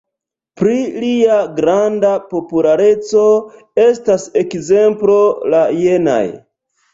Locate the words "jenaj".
5.85-6.23